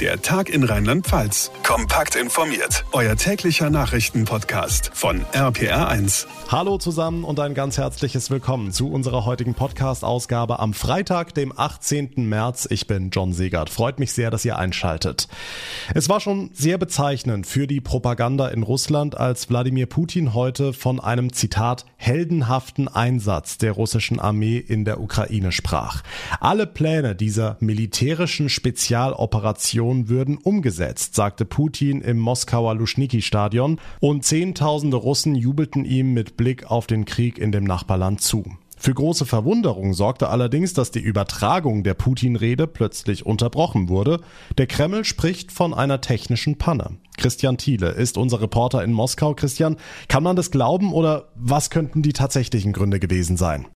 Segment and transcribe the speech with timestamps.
[0.00, 1.52] Der Tag in Rheinland-Pfalz.
[1.62, 2.84] Kompakt informiert.
[2.90, 6.26] Euer täglicher Nachrichtenpodcast von RPR1.
[6.48, 12.28] Hallo zusammen und ein ganz herzliches Willkommen zu unserer heutigen Podcast-Ausgabe am Freitag, dem 18.
[12.28, 12.66] März.
[12.70, 13.70] Ich bin John Segert.
[13.70, 15.28] Freut mich sehr, dass ihr einschaltet.
[15.94, 20.98] Es war schon sehr bezeichnend für die Propaganda in Russland, als Wladimir Putin heute von
[20.98, 26.02] einem Zitat heldenhaften Einsatz der russischen Armee in der Ukraine sprach.
[26.40, 34.96] Alle Pläne dieser militärischen Spezialoperation Mission würden umgesetzt, sagte Putin im Moskauer Luschniki-Stadion und Zehntausende
[34.96, 38.44] Russen jubelten ihm mit Blick auf den Krieg in dem Nachbarland zu.
[38.78, 44.20] Für große Verwunderung sorgte allerdings, dass die Übertragung der Putin-Rede plötzlich unterbrochen wurde.
[44.58, 46.96] Der Kreml spricht von einer technischen Panne.
[47.16, 49.34] Christian Thiele ist unser Reporter in Moskau.
[49.34, 49.76] Christian,
[50.08, 53.66] kann man das glauben oder was könnten die tatsächlichen Gründe gewesen sein?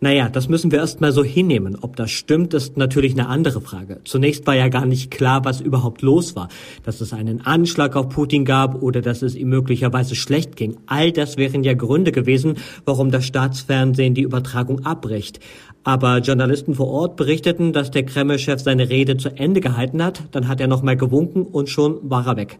[0.00, 1.78] Naja, das müssen wir erst mal so hinnehmen.
[1.80, 4.00] Ob das stimmt, ist natürlich eine andere Frage.
[4.04, 6.48] Zunächst war ja gar nicht klar, was überhaupt los war.
[6.82, 10.76] Dass es einen Anschlag auf Putin gab oder dass es ihm möglicherweise schlecht ging.
[10.86, 15.40] All das wären ja Gründe gewesen, warum das Staatsfernsehen die Übertragung abbricht.
[15.86, 20.20] Aber Journalisten vor Ort berichteten, dass der Kreml-Chef seine Rede zu Ende gehalten hat.
[20.32, 22.58] Dann hat er noch mal gewunken und schon war er weg.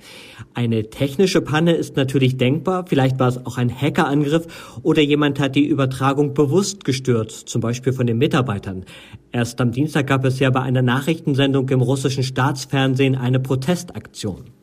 [0.54, 2.84] Eine technische Panne ist natürlich denkbar.
[2.86, 7.92] Vielleicht war es auch ein Hackerangriff oder jemand hat die Übertragung bewusst gestört, zum Beispiel
[7.92, 8.84] von den Mitarbeitern.
[9.32, 14.55] Erst am Dienstag gab es ja bei einer Nachrichtensendung im russischen Staatsfernsehen eine Protestaktion.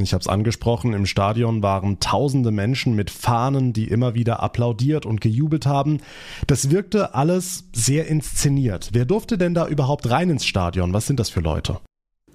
[0.00, 5.06] Ich habe es angesprochen, im Stadion waren tausende Menschen mit Fahnen, die immer wieder applaudiert
[5.06, 5.98] und gejubelt haben.
[6.46, 8.90] Das wirkte alles sehr inszeniert.
[8.92, 10.92] Wer durfte denn da überhaupt rein ins Stadion?
[10.92, 11.80] Was sind das für Leute?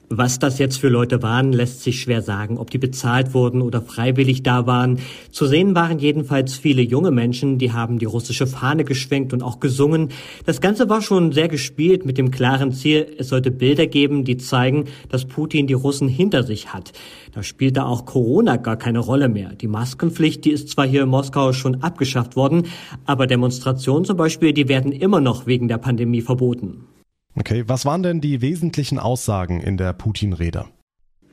[0.09, 3.81] Was das jetzt für Leute waren, lässt sich schwer sagen, ob die bezahlt wurden oder
[3.81, 4.99] freiwillig da waren.
[5.31, 9.59] Zu sehen waren jedenfalls viele junge Menschen, die haben die russische Fahne geschwenkt und auch
[9.59, 10.11] gesungen.
[10.45, 14.37] Das Ganze war schon sehr gespielt mit dem klaren Ziel, es sollte Bilder geben, die
[14.37, 16.93] zeigen, dass Putin die Russen hinter sich hat.
[17.33, 19.55] Da spielte auch Corona gar keine Rolle mehr.
[19.55, 22.67] Die Maskenpflicht, die ist zwar hier in Moskau schon abgeschafft worden,
[23.05, 26.85] aber Demonstrationen zum Beispiel, die werden immer noch wegen der Pandemie verboten.
[27.39, 30.65] Okay, was waren denn die wesentlichen Aussagen in der Putin-Rede?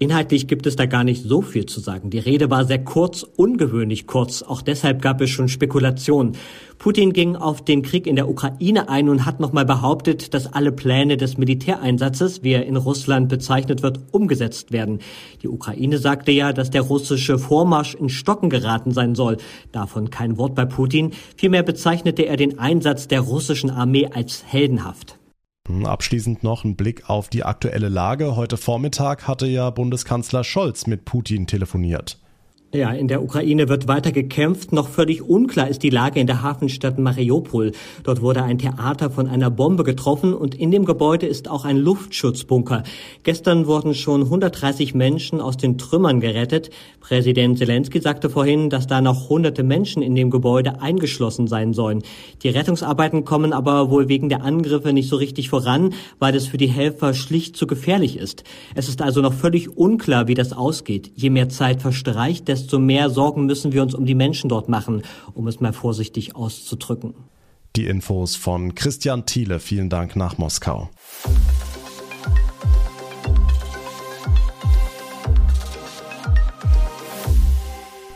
[0.01, 2.11] Inhaltlich gibt es da gar nicht so viel zu sagen.
[2.11, 4.43] Die Rede war sehr kurz, ungewöhnlich kurz.
[4.43, 6.37] Auch deshalb gab es schon Spekulationen.
[6.79, 10.73] Putin ging auf den Krieg in der Ukraine ein und hat nochmal behauptet, dass alle
[10.73, 14.99] Pläne des Militäreinsatzes, wie er in Russland bezeichnet wird, umgesetzt werden.
[15.43, 19.39] Die Ukraine sagte ja, dass der russische Vormarsch in Stocken geraten sein soll.
[19.73, 21.13] Davon kein Wort bei Putin.
[21.37, 25.19] Vielmehr bezeichnete er den Einsatz der russischen Armee als heldenhaft.
[25.67, 28.37] Hm, abschließend noch ein Blick auf die aktuelle Lage.
[28.37, 32.19] Heute Vormittag hatte ja Bundeskanzler Scholz mit Putin telefoniert.
[32.75, 34.73] Ja, in der Ukraine wird weiter gekämpft.
[34.73, 37.71] Noch völlig unklar ist die Lage in der Hafenstadt Mariupol.
[38.03, 41.77] Dort wurde ein Theater von einer Bombe getroffen und in dem Gebäude ist auch ein
[41.77, 42.83] Luftschutzbunker.
[43.23, 46.71] Gestern wurden schon 130 Menschen aus den Trümmern gerettet.
[46.99, 52.03] Präsident Zelensky sagte vorhin, dass da noch hunderte Menschen in dem Gebäude eingeschlossen sein sollen.
[52.43, 56.57] Die Rettungsarbeiten kommen aber wohl wegen der Angriffe nicht so richtig voran, weil es für
[56.59, 58.43] die Helfer schlicht zu gefährlich ist.
[58.75, 61.13] Es ist also noch völlig unklar, wie das ausgeht.
[61.15, 64.71] Je mehr Zeit verstreicht, desto desto mehr Sorgen müssen wir uns um die Menschen dort
[64.71, 65.03] machen,
[65.35, 67.15] um es mal vorsichtig auszudrücken.
[67.77, 69.61] Die Infos von Christian Thiele.
[69.61, 70.89] Vielen Dank nach Moskau.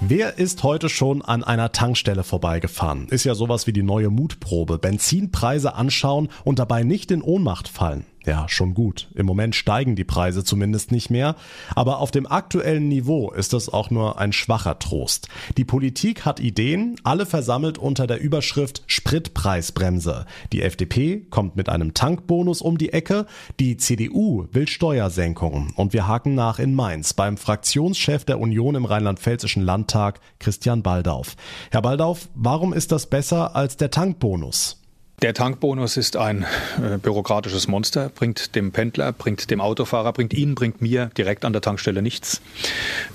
[0.00, 3.08] Wer ist heute schon an einer Tankstelle vorbeigefahren?
[3.10, 4.78] Ist ja sowas wie die neue Mutprobe.
[4.78, 8.06] Benzinpreise anschauen und dabei nicht in Ohnmacht fallen.
[8.26, 9.08] Ja, schon gut.
[9.14, 11.36] Im Moment steigen die Preise zumindest nicht mehr,
[11.74, 15.28] aber auf dem aktuellen Niveau ist das auch nur ein schwacher Trost.
[15.56, 20.26] Die Politik hat Ideen, alle versammelt unter der Überschrift Spritpreisbremse.
[20.52, 23.26] Die FDP kommt mit einem Tankbonus um die Ecke,
[23.60, 28.84] die CDU will Steuersenkungen und wir haken nach in Mainz beim Fraktionschef der Union im
[28.84, 31.36] Rheinland-Pfälzischen Landtag, Christian Baldauf.
[31.70, 34.77] Herr Baldauf, warum ist das besser als der Tankbonus?
[35.20, 36.46] Der Tankbonus ist ein
[36.80, 41.52] äh, bürokratisches Monster, bringt dem Pendler, bringt dem Autofahrer, bringt Ihnen, bringt mir direkt an
[41.52, 42.40] der Tankstelle nichts.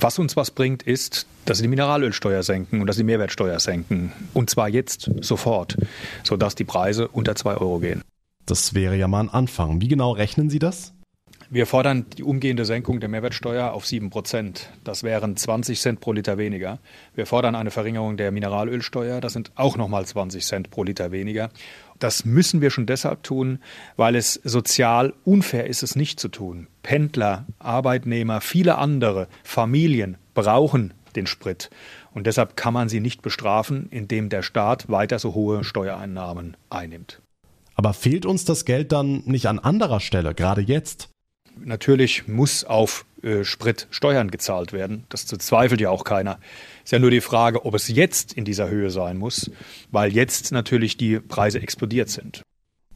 [0.02, 3.58] Was uns was bringt, ist, dass Sie die Mineralölsteuer senken und dass Sie die Mehrwertsteuer
[3.62, 4.12] senken.
[4.34, 5.78] Und zwar jetzt, sofort,
[6.24, 8.02] sodass die Preise unter zwei Euro gehen.
[8.46, 9.80] Das wäre ja mal ein Anfang.
[9.80, 10.94] Wie genau rechnen Sie das?
[11.54, 14.70] Wir fordern die umgehende Senkung der Mehrwertsteuer auf 7 Prozent.
[14.84, 16.80] Das wären 20 Cent pro Liter weniger.
[17.14, 19.22] Wir fordern eine Verringerung der Mineralölsteuer.
[19.22, 21.52] Das sind auch nochmal 20 Cent pro Liter weniger.
[22.00, 23.60] Das müssen wir schon deshalb tun,
[23.96, 26.68] weil es sozial unfair ist, es nicht zu tun.
[26.82, 31.70] Pendler, Arbeitnehmer, viele andere, Familien brauchen den Sprit.
[32.14, 37.22] Und deshalb kann man sie nicht bestrafen, indem der Staat weiter so hohe Steuereinnahmen einnimmt.
[37.76, 41.10] Aber fehlt uns das Geld dann nicht an anderer Stelle, gerade jetzt?
[41.58, 45.06] Natürlich muss auf äh, Sprit Steuern gezahlt werden.
[45.10, 46.40] Das zweifelt ja auch keiner.
[46.84, 49.50] Ist ja nur die Frage, ob es jetzt in dieser Höhe sein muss,
[49.92, 52.42] weil jetzt natürlich die Preise explodiert sind.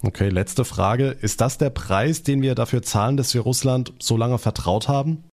[0.02, 1.18] Okay, letzte Frage.
[1.22, 5.24] Ist das der Preis, den wir dafür zahlen, dass wir Russland so lange vertraut haben?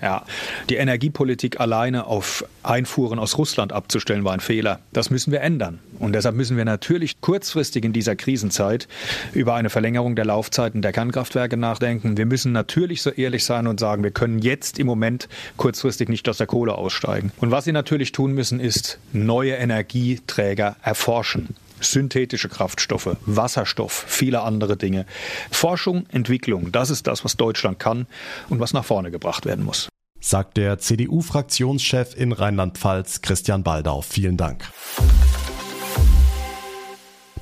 [0.00, 0.24] Ja,
[0.70, 4.78] die Energiepolitik alleine auf Einfuhren aus Russland abzustellen, war ein Fehler.
[4.92, 5.80] Das müssen wir ändern.
[5.98, 8.86] Und deshalb müssen wir natürlich kurzfristig in dieser Krisenzeit
[9.32, 12.16] über eine Verlängerung der Laufzeiten der Kernkraftwerke nachdenken.
[12.16, 16.28] Wir müssen natürlich so ehrlich sein und sagen, wir können jetzt im Moment kurzfristig nicht
[16.28, 17.32] aus der Kohle aussteigen.
[17.38, 24.76] Und was Sie natürlich tun müssen, ist neue Energieträger erforschen synthetische Kraftstoffe, Wasserstoff, viele andere
[24.76, 25.06] Dinge.
[25.50, 28.06] Forschung, Entwicklung, das ist das, was Deutschland kann
[28.48, 29.88] und was nach vorne gebracht werden muss.
[30.20, 34.02] Sagt der CDU-Fraktionschef in Rheinland-Pfalz Christian Baldau.
[34.02, 34.64] Vielen Dank.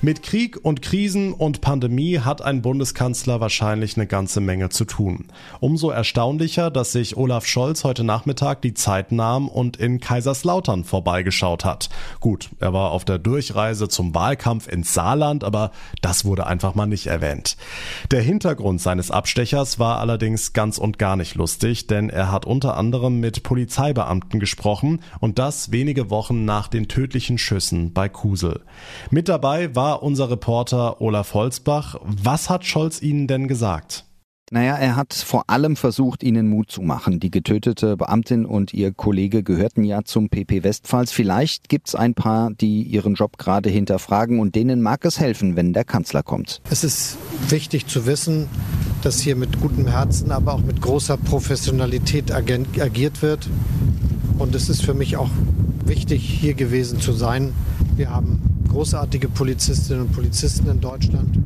[0.06, 5.24] Mit Krieg und Krisen und Pandemie hat ein Bundeskanzler wahrscheinlich eine ganze Menge zu tun.
[5.58, 11.64] Umso erstaunlicher, dass sich Olaf Scholz heute Nachmittag die Zeit nahm und in Kaiserslautern vorbeigeschaut
[11.64, 11.88] hat.
[12.20, 15.72] Gut, er war auf der Durchreise zum Wahlkampf ins Saarland, aber
[16.02, 17.56] das wurde einfach mal nicht erwähnt.
[18.12, 22.76] Der Hintergrund seines Abstechers war allerdings ganz und gar nicht lustig, denn er hat unter
[22.76, 28.60] anderem mit Polizeibeamten gesprochen und das wenige Wochen nach den tödlichen Schüssen bei Kusel.
[29.10, 31.98] Mit dabei war war unser Reporter Olaf Holzbach.
[32.04, 34.04] Was hat Scholz Ihnen denn gesagt?
[34.50, 37.18] Naja, er hat vor allem versucht, ihnen Mut zu machen.
[37.18, 41.12] Die getötete Beamtin und ihr Kollege gehörten ja zum PP Westpfalz.
[41.12, 45.56] Vielleicht gibt es ein paar, die ihren Job gerade hinterfragen und denen mag es helfen,
[45.56, 46.60] wenn der Kanzler kommt.
[46.68, 47.16] Es ist
[47.48, 48.48] wichtig zu wissen,
[49.02, 53.48] dass hier mit gutem Herzen, aber auch mit großer Professionalität agiert wird.
[54.38, 55.30] Und es ist für mich auch
[55.86, 57.54] wichtig, hier gewesen zu sein.
[57.96, 61.38] Wir haben großartige Polizistinnen und Polizisten in Deutschland.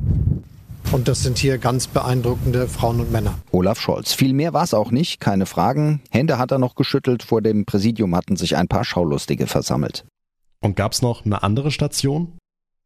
[0.93, 3.37] Und das sind hier ganz beeindruckende Frauen und Männer.
[3.53, 4.13] Olaf Scholz.
[4.13, 6.01] Viel mehr war es auch nicht, keine Fragen.
[6.11, 7.23] Hände hat er noch geschüttelt.
[7.23, 10.05] Vor dem Präsidium hatten sich ein paar Schaulustige versammelt.
[10.61, 12.33] Und gab es noch eine andere Station?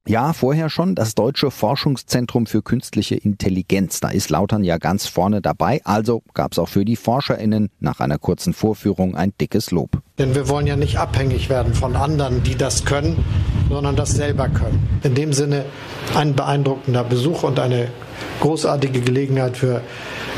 [0.06, 4.00] Ja, vorher schon das Deutsche Forschungszentrum für künstliche Intelligenz.
[4.00, 5.80] Da ist Lautern ja ganz vorne dabei.
[5.84, 10.02] Also gab es auch für die ForscherInnen nach einer kurzen Vorführung ein dickes Lob.
[10.18, 13.24] Denn wir wollen ja nicht abhängig werden von anderen, die das können,
[13.70, 14.86] sondern das selber können.
[15.02, 15.64] In dem Sinne
[16.14, 17.88] ein beeindruckender Besuch und eine
[18.40, 19.81] großartige Gelegenheit für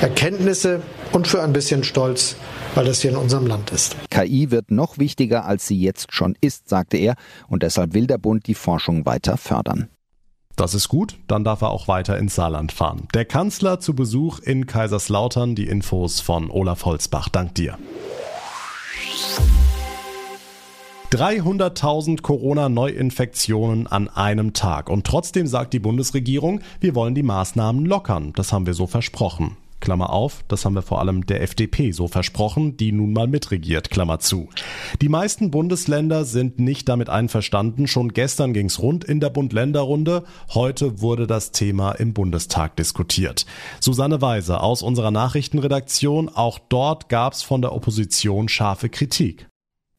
[0.01, 0.83] Erkenntnisse
[1.13, 2.37] und für ein bisschen Stolz
[2.77, 3.97] weil das hier in unserem Land ist.
[4.11, 7.17] KI wird noch wichtiger, als sie jetzt schon ist, sagte er,
[7.49, 9.89] und deshalb will der Bund die Forschung weiter fördern.
[10.57, 13.09] Das ist gut, dann darf er auch weiter ins Saarland fahren.
[13.15, 17.29] Der Kanzler zu Besuch in Kaiserslautern, die Infos von Olaf Holzbach.
[17.29, 17.79] Dank dir.
[21.17, 24.91] 300.000 Corona-Neuinfektionen an einem Tag.
[24.91, 28.35] Und trotzdem sagt die Bundesregierung, wir wollen die Maßnahmen lockern.
[28.37, 29.57] Das haben wir so versprochen.
[29.81, 33.89] Klammer auf, das haben wir vor allem der FDP so versprochen, die nun mal mitregiert,
[33.89, 34.51] Klammer zu.
[35.01, 37.87] Die meisten Bundesländer sind nicht damit einverstanden.
[37.87, 40.25] Schon gestern ging's rund in der Bund-Länder-Runde.
[40.53, 43.47] Heute wurde das Thema im Bundestag diskutiert.
[43.81, 46.29] Susanne Weise aus unserer Nachrichtenredaktion.
[46.29, 49.47] Auch dort gab's von der Opposition scharfe Kritik.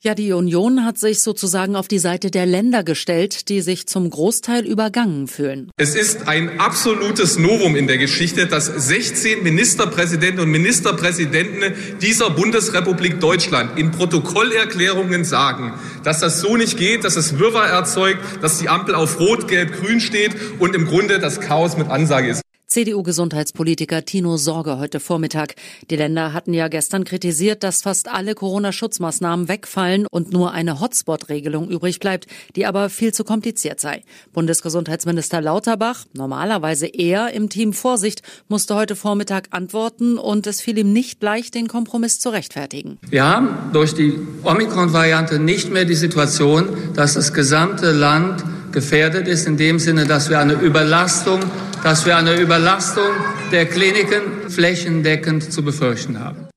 [0.08, 4.10] Ja, die Union hat sich sozusagen auf die Seite der Länder gestellt, die sich zum
[4.10, 5.70] Großteil übergangen fühlen.
[5.76, 13.20] Es ist ein absolutes Novum in der Geschichte, dass 16 Ministerpräsidenten und Ministerpräsidenten dieser Bundesrepublik
[13.20, 15.74] Deutschland in Protokollerklärungen sagen,
[16.06, 19.74] dass das so nicht geht, dass es Wirrwarr erzeugt, dass die Ampel auf Rot, Gelb,
[19.74, 22.47] Grün steht und im Grunde das Chaos mit Ansage ist.
[22.68, 25.56] CDU-Gesundheitspolitiker Tino Sorge heute Vormittag.
[25.90, 31.70] Die Länder hatten ja gestern kritisiert, dass fast alle Corona-Schutzmaßnahmen wegfallen und nur eine Hotspot-Regelung
[31.70, 34.04] übrig bleibt, die aber viel zu kompliziert sei.
[34.34, 40.92] Bundesgesundheitsminister Lauterbach, normalerweise eher im Team Vorsicht, musste heute Vormittag antworten und es fiel ihm
[40.92, 43.00] nicht leicht, den Kompromiss zu rechtfertigen.
[43.10, 48.44] Wir haben durch die Omikron-Variante nicht mehr die Situation, dass das gesamte Land
[48.74, 51.40] gefährdet ist, in dem Sinne, dass wir eine Überlastung
[51.84, 53.12] dass wir eine Überlastung
[53.52, 56.48] der Kliniken flächendeckend zu befürchten haben.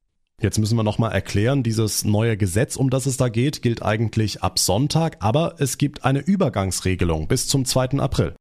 [0.40, 4.42] Jetzt müssen wir nochmal erklären, dieses neue Gesetz, um das es da geht, gilt eigentlich
[4.42, 7.98] ab Sonntag, aber es gibt eine Übergangsregelung bis zum 2.
[7.98, 8.34] April.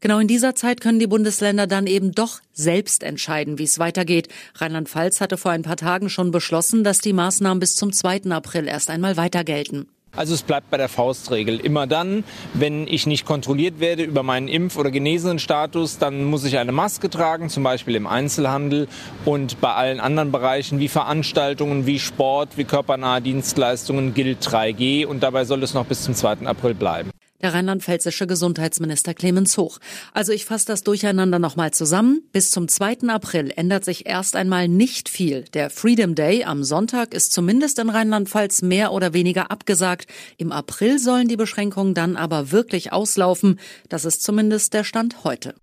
[0.00, 4.28] Genau in dieser Zeit können die Bundesländer dann eben doch selbst entscheiden, wie es weitergeht.
[4.54, 8.30] Rheinland-Pfalz hatte vor ein paar Tagen schon beschlossen, dass die Maßnahmen bis zum 2.
[8.30, 9.88] April erst einmal weiter gelten.
[10.16, 11.60] Also es bleibt bei der Faustregel.
[11.60, 16.58] Immer dann, wenn ich nicht kontrolliert werde über meinen Impf- oder Genesenenstatus, dann muss ich
[16.58, 18.88] eine Maske tragen, zum Beispiel im Einzelhandel
[19.24, 25.22] und bei allen anderen Bereichen wie Veranstaltungen, wie Sport, wie körpernahe Dienstleistungen gilt 3G und
[25.22, 26.46] dabei soll es noch bis zum 2.
[26.46, 27.10] April bleiben.
[27.42, 29.78] Der rheinland-pfälzische Gesundheitsminister Clemens Hoch.
[30.12, 32.22] Also ich fasse das Durcheinander nochmal zusammen.
[32.32, 33.08] Bis zum 2.
[33.08, 35.44] April ändert sich erst einmal nicht viel.
[35.54, 40.06] Der Freedom Day am Sonntag ist zumindest in Rheinland-Pfalz mehr oder weniger abgesagt.
[40.36, 43.58] Im April sollen die Beschränkungen dann aber wirklich auslaufen.
[43.88, 45.54] Das ist zumindest der Stand heute.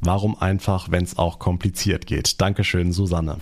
[0.00, 2.40] Warum einfach, wenn es auch kompliziert geht?
[2.40, 3.38] Dankeschön, Susanne.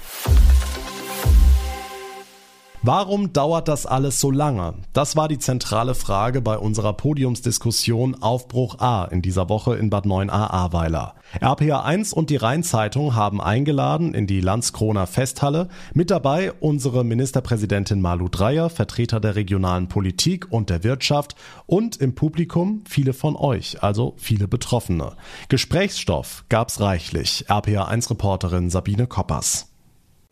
[2.86, 4.74] Warum dauert das alles so lange?
[4.92, 10.04] Das war die zentrale Frage bei unserer Podiumsdiskussion Aufbruch A in dieser Woche in Bad
[10.04, 11.14] 9a Ahrweiler.
[11.40, 15.70] RPA1 und die Rheinzeitung haben eingeladen in die Landskroner Festhalle.
[15.94, 22.14] Mit dabei unsere Ministerpräsidentin Malu Dreyer, Vertreter der regionalen Politik und der Wirtschaft und im
[22.14, 25.16] Publikum viele von euch, also viele Betroffene.
[25.48, 27.46] Gesprächsstoff gab's reichlich.
[27.48, 29.73] RPA1-Reporterin Sabine Koppers.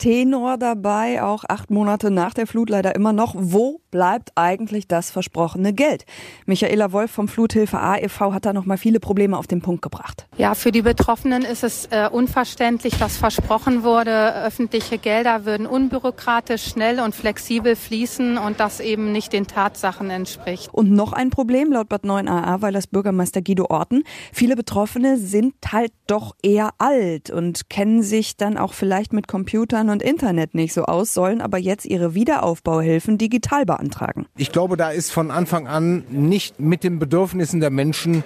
[0.02, 3.36] Tenor dabei, auch acht Monate nach der Flut leider immer noch.
[3.38, 6.06] Wo bleibt eigentlich das versprochene Geld?
[6.44, 10.26] Michaela Wolf vom Fluthilfe AEV hat da noch mal viele Probleme auf den Punkt gebracht.
[10.36, 14.34] Ja, für die Betroffenen ist es äh, unverständlich, was versprochen wurde.
[14.44, 20.68] Öffentliche Gelder würden unbürokratisch, schnell und flexibel fließen und das eben nicht den Tatsachen entspricht.
[20.72, 24.02] Und noch ein Problem laut Bad 9a, weil das Bürgermeister Guido Orten.
[24.32, 29.91] Viele Betroffene sind halt doch eher alt und kennen sich dann auch vielleicht mit Computern
[29.92, 34.26] und Internet nicht so aus, sollen aber jetzt ihre Wiederaufbauhilfen digital beantragen.
[34.36, 38.24] Ich glaube, da ist von Anfang an nicht mit den Bedürfnissen der Menschen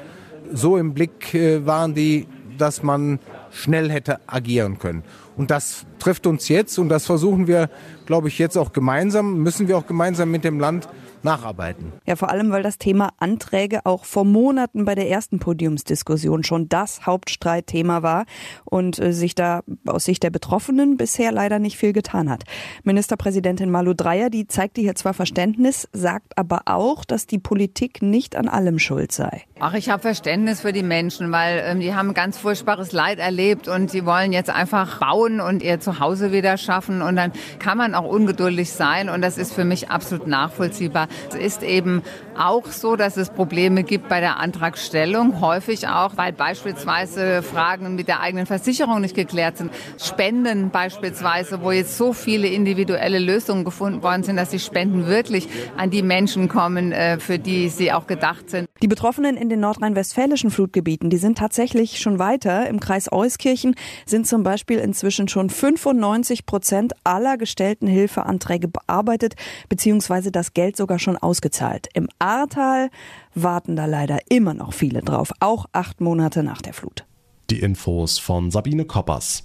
[0.53, 3.19] so im Blick äh, waren die, dass man
[3.51, 5.03] schnell hätte agieren können.
[5.37, 7.69] Und das trifft uns jetzt und das versuchen wir,
[8.07, 10.89] glaube ich, jetzt auch gemeinsam, müssen wir auch gemeinsam mit dem Land
[11.27, 11.93] nacharbeiten.
[12.07, 16.71] Ja, vor allem, weil das Thema Anträge auch vor Monaten bei der ersten Podiumsdiskussion schon
[16.71, 18.25] das Hauptstreitthema war
[18.65, 22.45] und äh, sich da aus Sicht der Betroffenen bisher leider nicht viel getan hat.
[22.85, 28.37] Ministerpräsidentin Malu Dreyer, die zeigte hier zwar Verständnis, sagt aber auch, dass die Politik nicht
[28.37, 29.43] an allem schuld sei.
[29.59, 33.69] Ach, ich habe Verständnis für die Menschen, weil ähm, die haben ganz furchtbares Leid erlebt
[33.69, 37.95] und sie wollen jetzt einfach bauen und ihr Zuhause wieder schaffen und dann kann man
[37.95, 41.09] auch ungeduldig sein und das ist für mich absolut nachvollziehbar.
[41.29, 42.03] Es ist eben
[42.39, 48.09] auch so, dass es Probleme gibt bei der Antragstellung, häufig auch, weil beispielsweise Fragen mit
[48.09, 49.71] der eigenen Versicherung nicht geklärt sind.
[49.99, 55.49] Spenden beispielsweise, wo jetzt so viele individuelle Lösungen gefunden worden sind, dass die Spenden wirklich
[55.77, 58.69] an die Menschen kommen, äh, für die sie auch gedacht sind.
[58.83, 62.69] Die Betroffenen in den nordrhein-westfälischen Flutgebieten, die sind tatsächlich schon weiter.
[62.69, 69.35] Im Kreis Euskirchen sind zum Beispiel inzwischen schon 95 Prozent aller gestellten Hilfeanträge bearbeitet,
[69.69, 71.89] beziehungsweise das Geld sogar schon ausgezahlt.
[71.95, 72.91] Im Ahrtal
[73.35, 77.05] warten da leider immer noch viele drauf, auch acht Monate nach der Flut.
[77.51, 79.45] Die Infos von Sabine Koppers.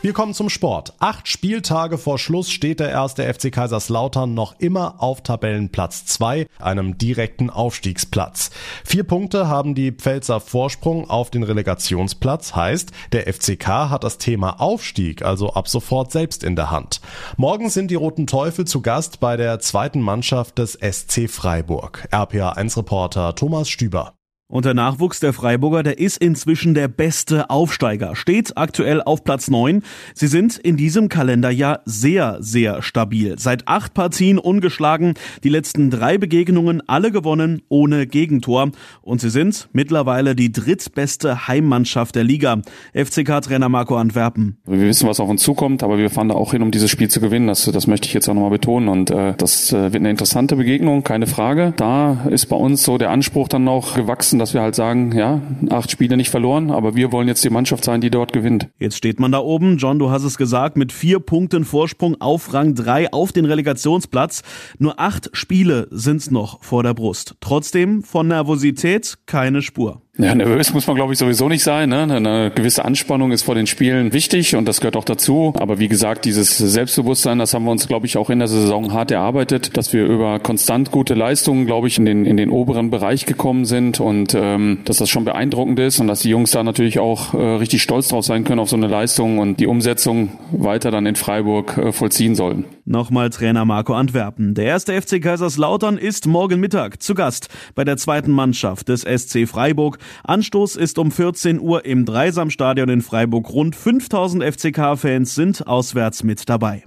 [0.00, 0.92] Wir kommen zum Sport.
[1.00, 6.98] Acht Spieltage vor Schluss steht der erste FC Kaiserslautern noch immer auf Tabellenplatz 2, einem
[6.98, 8.50] direkten Aufstiegsplatz.
[8.84, 14.60] Vier Punkte haben die Pfälzer Vorsprung auf den Relegationsplatz, heißt, der FCK hat das Thema
[14.60, 17.00] Aufstieg also ab sofort selbst in der Hand.
[17.36, 22.06] Morgen sind die Roten Teufel zu Gast bei der zweiten Mannschaft des SC Freiburg.
[22.12, 24.17] RPA1-Reporter Thomas Stüber.
[24.50, 29.50] Und der Nachwuchs der Freiburger, der ist inzwischen der beste Aufsteiger, steht aktuell auf Platz
[29.50, 29.82] 9.
[30.14, 33.38] Sie sind in diesem Kalenderjahr sehr, sehr stabil.
[33.38, 35.12] Seit acht Partien ungeschlagen,
[35.44, 38.70] die letzten drei Begegnungen alle gewonnen, ohne Gegentor.
[39.02, 42.62] Und sie sind mittlerweile die drittbeste Heimmannschaft der Liga.
[42.94, 44.56] FCK-Trainer Marco Antwerpen.
[44.64, 47.10] Wir wissen, was auf uns zukommt, aber wir fahren da auch hin, um dieses Spiel
[47.10, 47.48] zu gewinnen.
[47.48, 48.88] Das, das möchte ich jetzt auch nochmal betonen.
[48.88, 51.74] Und äh, das äh, wird eine interessante Begegnung, keine Frage.
[51.76, 55.40] Da ist bei uns so der Anspruch dann noch gewachsen, dass wir halt sagen, ja,
[55.70, 58.68] acht Spiele nicht verloren, aber wir wollen jetzt die Mannschaft sein, die dort gewinnt.
[58.78, 62.52] Jetzt steht man da oben, John, du hast es gesagt, mit vier Punkten Vorsprung auf
[62.52, 64.42] Rang drei auf den Relegationsplatz.
[64.78, 67.36] Nur acht Spiele sind's noch vor der Brust.
[67.40, 70.02] Trotzdem von Nervosität keine Spur.
[70.20, 71.90] Ja, nervös muss man, glaube ich, sowieso nicht sein.
[71.90, 72.02] Ne?
[72.02, 75.52] Eine gewisse Anspannung ist vor den Spielen wichtig und das gehört auch dazu.
[75.56, 78.92] Aber wie gesagt, dieses Selbstbewusstsein, das haben wir uns, glaube ich, auch in der Saison
[78.92, 82.90] hart erarbeitet, dass wir über konstant gute Leistungen, glaube ich, in den, in den oberen
[82.90, 86.64] Bereich gekommen sind und ähm, dass das schon beeindruckend ist und dass die Jungs da
[86.64, 90.32] natürlich auch äh, richtig stolz drauf sein können auf so eine Leistung und die Umsetzung
[90.50, 92.64] weiter dann in Freiburg äh, vollziehen sollen.
[92.84, 94.54] Nochmal Trainer Marco Antwerpen.
[94.54, 99.46] Der erste FC Kaiserslautern ist morgen Mittag zu Gast bei der zweiten Mannschaft des SC
[99.46, 99.98] Freiburg.
[100.24, 103.50] Anstoß ist um 14 Uhr im Dreisamstadion in Freiburg.
[103.50, 106.84] Rund 5000 FCK-Fans sind auswärts mit dabei.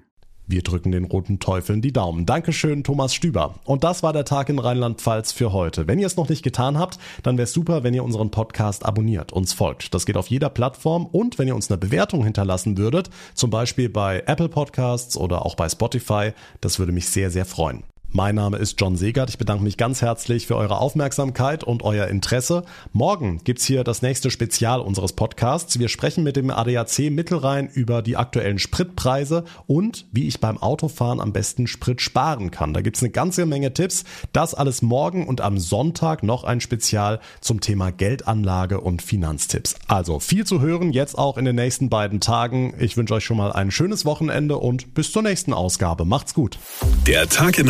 [0.51, 2.25] Wir drücken den roten Teufeln die Daumen.
[2.25, 3.56] Dankeschön, Thomas Stüber.
[3.63, 5.88] Und das war der Tag in Rheinland-Pfalz für heute.
[5.88, 8.86] Wenn ihr es noch nicht getan habt, dann wäre es super, wenn ihr unseren Podcast
[8.86, 9.94] abonniert, uns folgt.
[9.94, 13.88] Das geht auf jeder Plattform und wenn ihr uns eine Bewertung hinterlassen würdet, zum Beispiel
[13.88, 17.84] bei Apple Podcasts oder auch bei Spotify, das würde mich sehr, sehr freuen.
[18.13, 19.30] Mein Name ist John Segert.
[19.30, 22.63] Ich bedanke mich ganz herzlich für eure Aufmerksamkeit und euer Interesse.
[22.91, 25.80] Morgen gibt's hier das nächste Spezial unseres Podcasts.
[25.80, 31.22] Wir sprechen mit dem ADAC Mittelrhein über die aktuellen Spritpreise und wie ich beim Autofahren
[31.22, 32.74] am besten Sprit sparen kann.
[32.74, 34.03] Da gibt's eine ganze Menge Tipps.
[34.34, 39.75] Das alles morgen und am Sonntag noch ein Spezial zum Thema Geldanlage und Finanztipps.
[39.88, 42.74] Also viel zu hören jetzt auch in den nächsten beiden Tagen.
[42.77, 46.03] Ich wünsche euch schon mal ein schönes Wochenende und bis zur nächsten Ausgabe.
[46.03, 46.60] Macht's gut.
[47.08, 47.70] Der Tag in